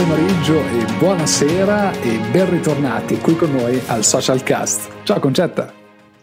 [0.00, 4.88] pomeriggio e buonasera e ben ritornati qui con noi al Social Cast.
[5.02, 5.70] Ciao Concetta.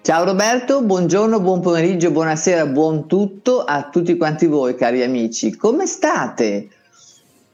[0.01, 5.55] Ciao Roberto, buongiorno, buon pomeriggio, buonasera, buon tutto a tutti quanti voi cari amici.
[5.55, 6.69] Come state?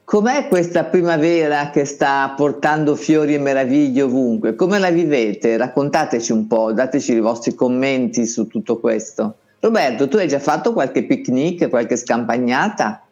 [0.06, 4.56] Com'è questa primavera che sta portando fiori e meraviglie ovunque?
[4.56, 5.58] Come la vivete?
[5.58, 9.40] Raccontateci un po', dateci i vostri commenti su tutto questo.
[9.60, 13.03] Roberto, tu hai già fatto qualche picnic, qualche scampagnata?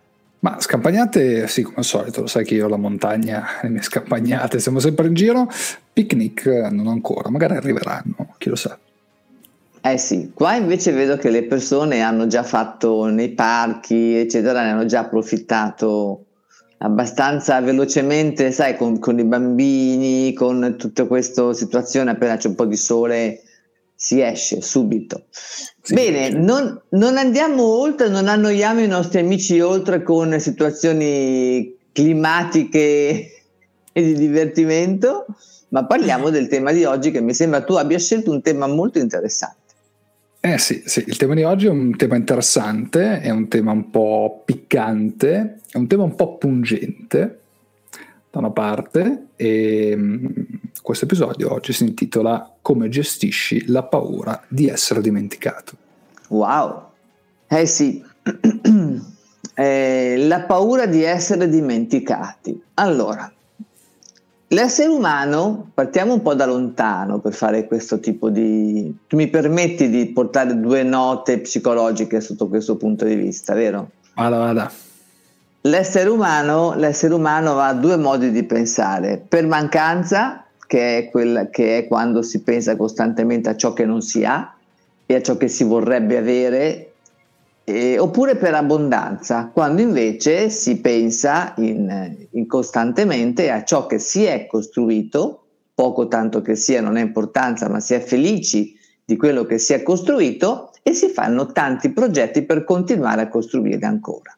[0.41, 4.59] Ma scampagnate, sì, come al solito, lo sai che io la montagna, le mie scampagnate,
[4.59, 5.48] siamo sempre in giro.
[5.94, 8.77] Picnic non ancora, magari arriveranno, chi lo sa.
[9.84, 14.72] Eh sì, qua invece vedo che le persone hanno già fatto nei parchi, eccetera, ne
[14.72, 16.26] hanno già approfittato
[16.80, 22.66] abbastanza velocemente, sai, con, con i bambini, con tutta questa situazione, appena c'è un po'
[22.66, 23.41] di sole
[24.02, 25.26] si esce subito.
[25.80, 32.79] Sì, Bene, non, non, andiamo oltre, non annoiamo i nostri amici oltre con situazioni climatiche
[33.94, 35.27] e di divertimento,
[35.70, 38.98] ma parliamo del tema di oggi che mi sembra tu abbia scelto un tema molto
[38.98, 39.60] interessante.
[40.40, 43.91] Eh sì, sì, il tema di oggi è un tema interessante, è un tema un
[43.91, 47.40] po' piccante, è un tema un po' pungente
[48.32, 50.26] da una parte e mm,
[50.82, 55.74] questo episodio oggi si intitola Come gestisci la paura di essere dimenticato.
[56.30, 56.90] Wow,
[57.48, 58.04] eh sì,
[59.54, 62.62] eh, la paura di essere dimenticati.
[62.76, 63.32] Allora,
[64.47, 68.96] l'essere umano, partiamo un po' da lontano per fare questo tipo di...
[69.08, 73.91] Tu mi permetti di portare due note psicologiche sotto questo punto di vista, vero?
[74.16, 74.72] Vada, vada.
[75.66, 81.80] L'essere umano, l'essere umano ha due modi di pensare, per mancanza, che è, quella, che
[81.80, 84.56] è quando si pensa costantemente a ciò che non si ha
[85.06, 86.94] e a ciò che si vorrebbe avere,
[87.66, 94.23] eh, oppure per abbondanza, quando invece si pensa in, in costantemente a ciò che si
[94.23, 95.44] è costruito,
[95.75, 99.74] poco tanto che sia, non ha importanza, ma si è felici di quello che si
[99.74, 104.34] è costruito e si fanno tanti progetti per continuare a costruire ancora.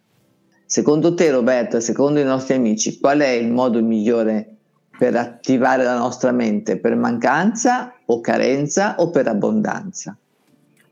[0.65, 4.52] Secondo te Roberto, secondo i nostri amici, qual è il modo migliore
[4.97, 6.77] per attivare la nostra mente?
[6.77, 10.15] Per mancanza o carenza o per abbondanza?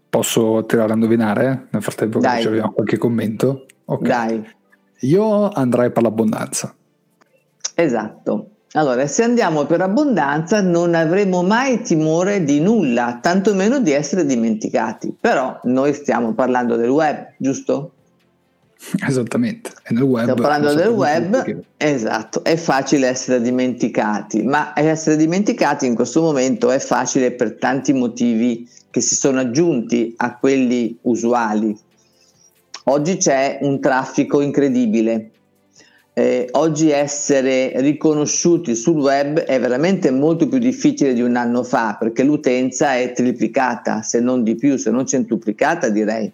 [0.10, 3.66] Posso tirare a indovinare nel frattempo che riceviamo qualche commento?
[3.86, 4.08] Okay.
[4.08, 4.50] Dai.
[5.02, 6.74] Io andrei per l'abbondanza.
[7.76, 8.50] Esatto.
[8.74, 15.16] Allora, se andiamo per abbondanza non avremo mai timore di nulla, tantomeno di essere dimenticati.
[15.20, 17.94] Però noi stiamo parlando del web, giusto?
[19.08, 20.24] Esattamente, e nel web.
[20.24, 21.58] Stiamo parlando del web, che...
[21.78, 27.94] esatto, è facile essere dimenticati, ma essere dimenticati in questo momento è facile per tanti
[27.94, 31.78] motivi che si sono aggiunti a quelli usuali.
[32.86, 35.30] Oggi c'è un traffico incredibile.
[36.14, 41.96] Eh, oggi essere riconosciuti sul web è veramente molto più difficile di un anno fa
[41.98, 46.30] perché l'utenza è triplicata, se non di più, se non centuplicata direi.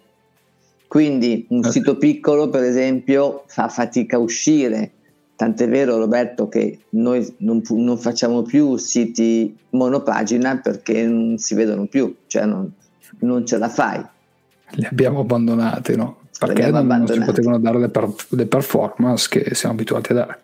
[0.88, 1.70] Quindi un okay.
[1.70, 4.92] sito piccolo, per esempio, fa fatica a uscire.
[5.36, 11.84] Tant'è vero, Roberto, che noi non, non, facciamo più siti monopagina perché non si vedono
[11.84, 12.72] più, cioè non,
[13.20, 14.02] non ce la fai.
[14.70, 16.16] Li abbiamo abbandonati, no?
[16.38, 20.38] Perché non, non, si potevano dare le, per, le performance che siamo abituati a dare.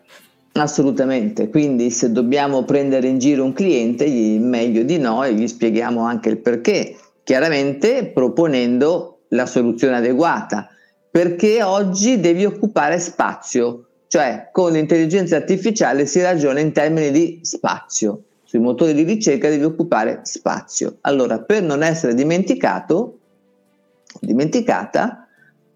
[0.53, 4.05] Assolutamente, quindi se dobbiamo prendere in giro un cliente,
[4.39, 10.69] meglio di no e gli spieghiamo anche il perché, chiaramente proponendo la soluzione adeguata,
[11.09, 18.23] perché oggi devi occupare spazio, cioè con l'intelligenza artificiale si ragiona in termini di spazio.
[18.43, 20.97] Sui motori di ricerca devi occupare spazio.
[21.01, 23.19] Allora, per non essere dimenticato,
[24.19, 25.27] dimenticata,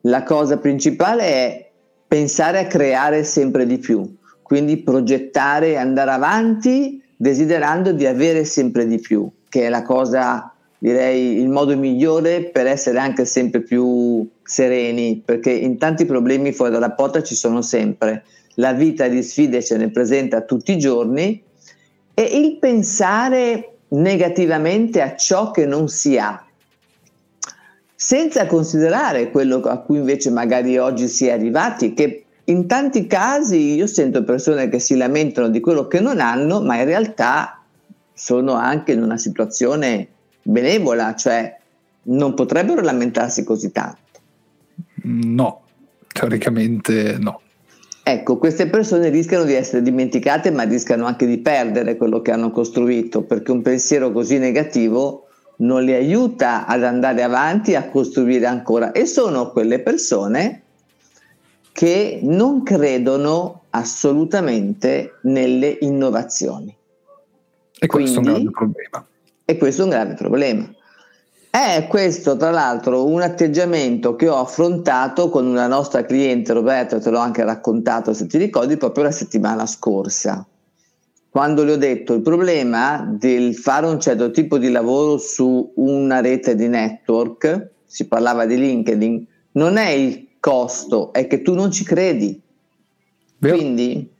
[0.02, 1.70] la cosa principale è
[2.08, 8.88] pensare a creare sempre di più, quindi progettare e andare avanti desiderando di avere sempre
[8.88, 14.28] di più, che è la cosa direi il modo migliore per essere anche sempre più
[14.42, 18.24] sereni, perché in tanti problemi fuori dalla porta ci sono sempre.
[18.56, 21.44] La vita di sfide ce ne presenta tutti i giorni
[22.14, 26.46] e il pensare negativamente a ciò che non si ha,
[27.96, 33.76] senza considerare quello a cui invece magari oggi si è arrivati, che in tanti casi
[33.76, 37.64] io sento persone che si lamentano di quello che non hanno, ma in realtà
[38.14, 40.08] sono anche in una situazione
[40.50, 41.58] benevola, cioè
[42.04, 43.98] non potrebbero lamentarsi così tanto.
[45.04, 45.62] No,
[46.12, 47.42] teoricamente no.
[48.04, 52.50] Ecco, queste persone rischiano di essere dimenticate, ma rischiano anche di perdere quello che hanno
[52.50, 58.92] costruito, perché un pensiero così negativo non li aiuta ad andare avanti, a costruire ancora.
[58.94, 60.64] E sono quelle persone
[61.72, 66.76] che non credono assolutamente nelle innovazioni.
[67.78, 69.08] E questo Quindi, è un grave problema.
[69.50, 70.70] E questo è un grave problema.
[71.50, 77.10] È questo, tra l'altro, un atteggiamento che ho affrontato con una nostra cliente, Roberto, te
[77.10, 80.46] l'ho anche raccontato se ti ricordi, proprio la settimana scorsa.
[81.32, 86.22] Quando le ho detto il problema del fare un certo tipo di lavoro su una
[86.22, 91.72] rete di network, si parlava di LinkedIn, non è il costo, è che tu non
[91.72, 92.40] ci credi.
[93.40, 93.56] Vero.
[93.56, 94.12] Quindi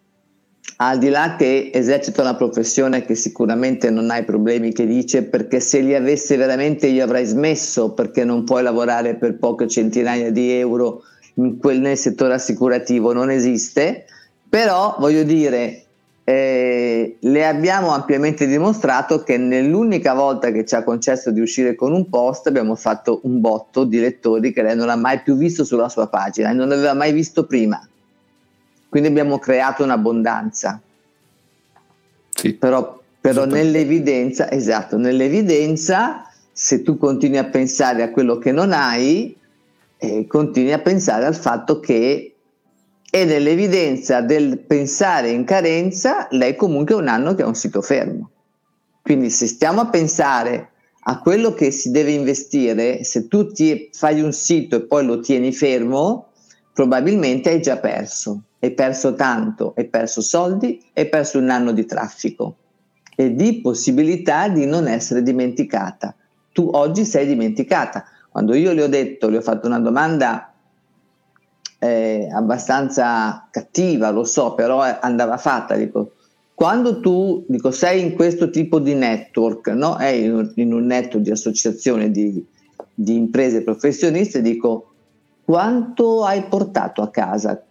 [0.82, 5.24] al di là che esercita una professione che sicuramente non ha i problemi che dice,
[5.24, 10.32] perché se li avesse veramente io avrei smesso, perché non puoi lavorare per poche centinaia
[10.32, 11.04] di euro
[11.60, 14.06] quel, nel settore assicurativo, non esiste,
[14.48, 15.84] però voglio dire,
[16.24, 21.92] eh, le abbiamo ampiamente dimostrato che nell'unica volta che ci ha concesso di uscire con
[21.92, 25.64] un post abbiamo fatto un botto di lettori che lei non ha mai più visto
[25.64, 27.82] sulla sua pagina e non aveva mai visto prima.
[28.90, 30.82] Quindi abbiamo creato un'abbondanza.
[32.32, 32.54] Sì.
[32.56, 39.38] Però, però nell'evidenza, esatto, nell'evidenza, se tu continui a pensare a quello che non hai,
[39.98, 42.34] eh, continui a pensare al fatto che
[43.12, 47.82] e nell'evidenza del pensare in carenza, lei comunque è un anno che ha un sito
[47.82, 48.30] fermo.
[49.02, 50.70] Quindi se stiamo a pensare
[51.02, 55.20] a quello che si deve investire, se tu ti fai un sito e poi lo
[55.22, 56.28] tieni fermo,
[56.72, 61.86] probabilmente hai già perso hai perso tanto, hai perso soldi, hai perso un anno di
[61.86, 62.56] traffico
[63.16, 66.16] e di possibilità di non essere dimenticata.
[66.52, 68.06] Tu oggi sei dimenticata.
[68.30, 70.54] Quando io le ho detto, le ho fatto una domanda
[71.80, 76.12] eh, abbastanza cattiva, lo so, però andava fatta, dico,
[76.54, 79.96] quando tu dico, sei in questo tipo di network, no?
[79.96, 82.46] è in, in un network di associazione di,
[82.94, 84.92] di imprese professioniste, dico,
[85.46, 87.64] quanto hai portato a casa?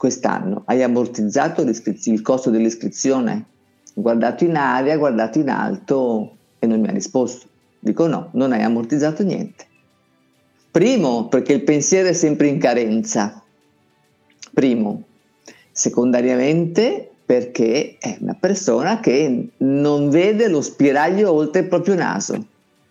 [0.00, 0.62] Quest'anno?
[0.64, 3.44] Hai ammortizzato il costo dell'iscrizione?
[3.92, 7.46] Guardato in aria, guardato in alto e non mi ha risposto.
[7.78, 9.66] Dico no, non hai ammortizzato niente.
[10.70, 13.42] Primo, perché il pensiero è sempre in carenza.
[14.54, 15.02] Primo.
[15.70, 22.42] Secondariamente, perché è una persona che non vede lo spiraglio oltre il proprio naso.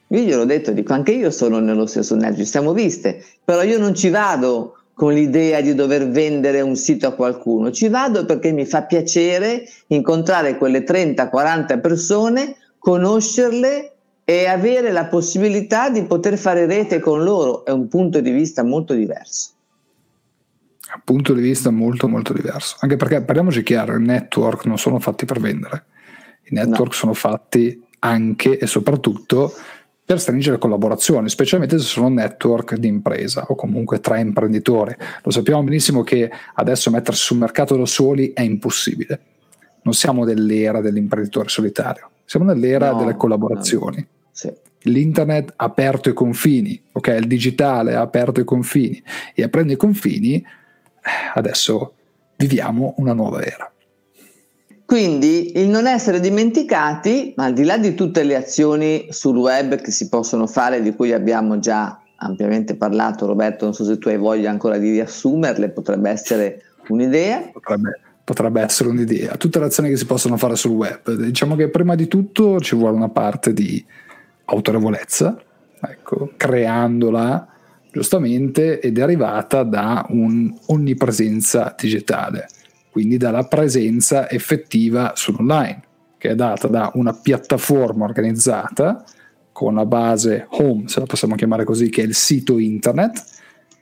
[0.09, 3.79] Io gliel'ho detto, dico, anche io sono nello stesso nervo, ci siamo viste, però io
[3.79, 8.51] non ci vado con l'idea di dover vendere un sito a qualcuno, ci vado perché
[8.51, 13.93] mi fa piacere incontrare quelle 30-40 persone, conoscerle
[14.25, 17.63] e avere la possibilità di poter fare rete con loro.
[17.63, 19.51] È un punto di vista molto diverso.
[20.93, 24.99] Un punto di vista molto molto diverso, anche perché parliamoci chiaro, i network non sono
[24.99, 25.85] fatti per vendere,
[26.49, 26.97] i network no.
[26.97, 29.53] sono fatti anche e soprattutto
[30.09, 34.95] per stringere collaborazioni, specialmente se sono network di impresa o comunque tra imprenditori.
[35.21, 39.19] Lo sappiamo benissimo che adesso mettersi sul mercato da soli è impossibile.
[39.83, 44.03] Non siamo nell'era dell'imprenditore solitario, siamo nell'era no, delle collaborazioni.
[44.31, 44.51] Sì.
[44.81, 47.15] L'internet ha aperto i confini, ok?
[47.19, 48.99] Il digitale ha aperto i confini
[49.35, 50.43] e aprendo i confini eh,
[51.35, 51.93] adesso
[52.35, 53.71] viviamo una nuova era.
[54.89, 59.91] Quindi il non essere dimenticati, al di là di tutte le azioni sul web che
[59.91, 64.17] si possono fare, di cui abbiamo già ampiamente parlato, Roberto, non so se tu hai
[64.17, 67.51] voglia ancora di riassumerle, potrebbe essere un'idea.
[67.53, 69.37] Potrebbe, potrebbe essere un'idea.
[69.37, 71.13] Tutte le azioni che si possono fare sul web.
[71.13, 73.85] Diciamo che prima di tutto ci vuole una parte di
[74.45, 75.39] autorevolezza,
[75.81, 77.47] ecco, creandola
[77.91, 82.47] giustamente ed è arrivata da un'onnipresenza digitale
[82.91, 85.81] quindi dalla presenza effettiva sull'online,
[86.17, 89.03] che è data da una piattaforma organizzata
[89.51, 93.23] con la base home, se la possiamo chiamare così, che è il sito internet,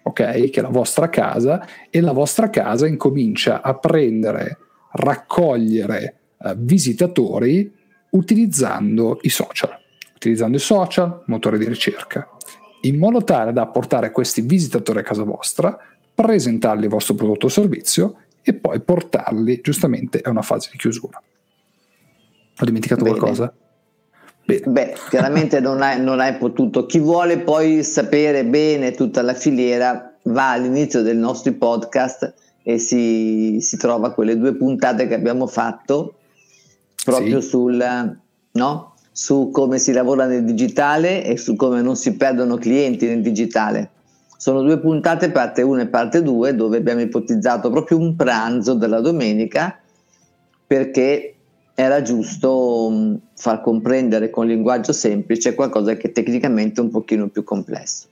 [0.03, 4.57] ok, che è la vostra casa, e la vostra casa incomincia a prendere,
[4.91, 7.71] raccogliere eh, visitatori
[8.11, 9.77] utilizzando i social,
[10.15, 12.27] utilizzando i social, motore di ricerca,
[12.81, 15.77] in modo tale da portare questi visitatori a casa vostra,
[16.13, 18.15] presentargli il vostro prodotto o servizio
[18.49, 21.21] e poi portarli giustamente a una fase di chiusura.
[22.59, 23.17] Ho dimenticato Bene.
[23.17, 23.53] qualcosa?
[24.45, 24.61] Bene.
[24.65, 26.85] Beh, chiaramente non hai, non hai, potuto.
[26.85, 33.57] Chi vuole poi sapere bene tutta la filiera va all'inizio dei nostri podcast e si,
[33.59, 36.15] si trova quelle due puntate che abbiamo fatto
[37.03, 37.49] proprio sì.
[37.49, 38.17] sul,
[38.51, 38.95] no?
[39.11, 43.89] su come si lavora nel digitale e su come non si perdono clienti nel digitale.
[44.37, 49.01] Sono due puntate, parte 1 e parte 2, dove abbiamo ipotizzato proprio un pranzo della
[49.01, 49.79] domenica
[50.65, 51.33] perché
[51.73, 57.43] era giusto mm, far comprendere con linguaggio semplice qualcosa che tecnicamente è un pochino più
[57.43, 58.07] complesso.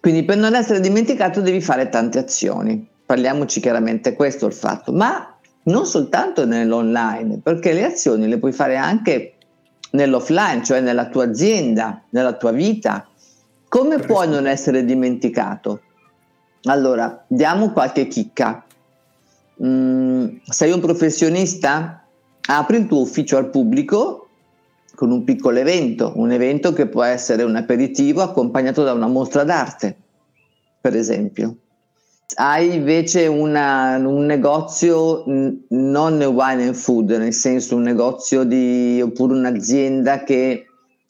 [0.00, 2.86] Quindi per non essere dimenticato devi fare tante azioni.
[3.04, 8.52] Parliamoci chiaramente questo è il fatto, ma non soltanto nell'online, perché le azioni le puoi
[8.52, 9.34] fare anche
[9.90, 13.06] nell'offline, cioè nella tua azienda, nella tua vita.
[13.68, 15.80] Come puoi non essere dimenticato?
[16.64, 18.64] Allora, diamo qualche chicca.
[19.62, 22.04] Mm, sei un professionista?
[22.48, 24.28] Apri il tuo ufficio al pubblico
[24.94, 29.44] con un piccolo evento, un evento che può essere un aperitivo accompagnato da una mostra
[29.44, 29.96] d'arte,
[30.80, 31.56] per esempio.
[32.36, 39.34] Hai invece una, un negozio non wine and food, nel senso un negozio di, oppure
[39.34, 40.66] un'azienda che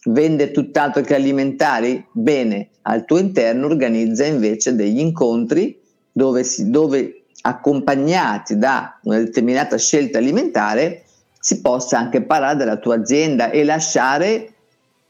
[0.06, 2.04] vende tutt'altro che alimentari?
[2.12, 5.78] Bene, al tuo interno organizza invece degli incontri
[6.12, 11.02] dove, si, dove accompagnati da una determinata scelta alimentare
[11.38, 14.52] si possa anche parlare della tua azienda e lasciare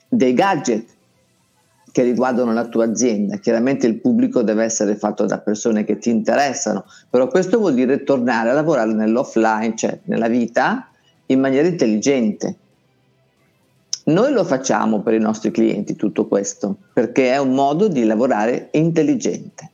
[0.08, 0.94] dei gadget
[1.96, 3.38] che riguardano la tua azienda.
[3.38, 8.02] Chiaramente il pubblico deve essere fatto da persone che ti interessano, però questo vuol dire
[8.02, 10.90] tornare a lavorare nell'offline, cioè nella vita,
[11.26, 12.56] in maniera intelligente.
[14.08, 18.68] Noi lo facciamo per i nostri clienti tutto questo, perché è un modo di lavorare
[18.72, 19.70] intelligente.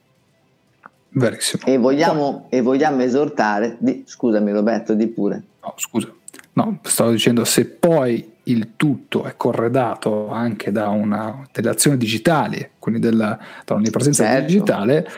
[1.11, 1.63] Verissimo.
[1.67, 5.43] E vogliamo, e vogliamo esortare, di, scusami Roberto, di pure.
[5.63, 6.11] No, scusa.
[6.55, 12.71] No, stavo dicendo se poi il tutto è corredato anche da una, delle azioni digitali,
[12.79, 14.47] quindi della, da un'onnipresenza certo.
[14.47, 15.09] digitale,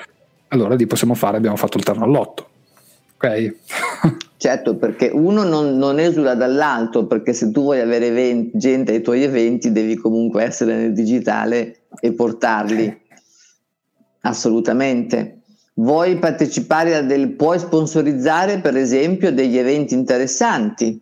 [0.49, 2.49] allora lì possiamo fare, abbiamo fatto il terno all'otto.
[4.37, 9.01] Certo, perché uno non, non, esula dall'altro, perché se tu vuoi avere eventi, gente ai
[9.01, 13.01] tuoi eventi devi comunque essere nel digitale e portarli.
[14.21, 15.39] Assolutamente.
[15.77, 21.01] Vuoi partecipare a del, puoi sponsorizzare per esempio degli eventi interessanti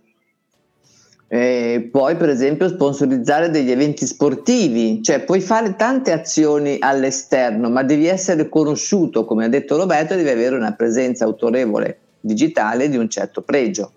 [1.35, 7.83] eh, puoi per esempio sponsorizzare degli eventi sportivi, cioè puoi fare tante azioni all'esterno, ma
[7.83, 13.11] devi essere conosciuto, come ha detto Roberto, devi avere una presenza autorevole digitale di un
[13.11, 13.93] certo pregio.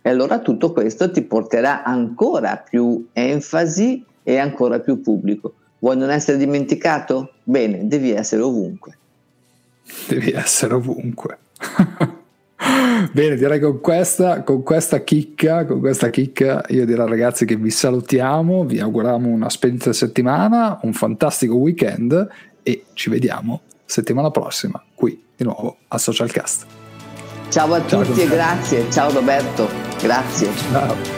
[0.00, 5.54] E allora tutto questo ti porterà ancora più enfasi e ancora più pubblico.
[5.80, 7.34] Vuoi non essere dimenticato?
[7.42, 8.96] Bene, devi essere ovunque.
[10.08, 11.38] Devi essere ovunque.
[13.12, 17.70] Bene, direi con questa, con questa chicca, con questa chicca, io direi ragazzi che vi
[17.70, 22.28] salutiamo, vi auguriamo una splendida settimana, un fantastico weekend
[22.62, 26.87] e ci vediamo settimana prossima qui di nuovo a Socialcast.
[27.48, 28.90] Ciao a Ciao tutti e grazie.
[28.90, 29.68] Ciao Roberto,
[30.00, 30.50] grazie.
[30.70, 31.17] Ciao.